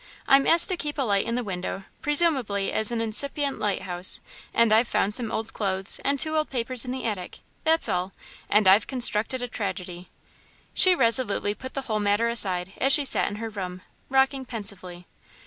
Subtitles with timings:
[0.27, 4.19] "I'm asked to keep a light in the window, presumably as an incipient lighthouse,
[4.51, 8.11] and I've found some old clothes and two old papers in the attic that's all
[8.49, 10.09] and I've constructed a tragedy."
[10.73, 15.05] She resolutely put the whole matter aside, as she sat in her room, rocking pensively.